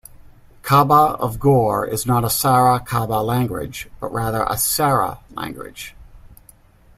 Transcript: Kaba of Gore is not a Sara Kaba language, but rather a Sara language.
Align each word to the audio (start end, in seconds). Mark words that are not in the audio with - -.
Kaba 0.63 1.15
of 1.19 1.37
Gore 1.39 1.85
is 1.85 2.07
not 2.07 2.25
a 2.25 2.29
Sara 2.31 2.79
Kaba 2.79 3.21
language, 3.21 3.87
but 3.99 4.11
rather 4.11 4.47
a 4.49 4.57
Sara 4.57 5.19
language. 5.35 5.95